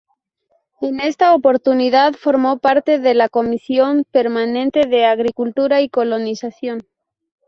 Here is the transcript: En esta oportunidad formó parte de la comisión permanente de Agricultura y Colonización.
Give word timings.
En 0.81 0.99
esta 0.99 1.31
oportunidad 1.35 2.13
formó 2.15 2.57
parte 2.57 2.97
de 2.97 3.13
la 3.13 3.29
comisión 3.29 4.03
permanente 4.09 4.87
de 4.87 5.05
Agricultura 5.05 5.81
y 5.83 5.89
Colonización. 5.89 6.79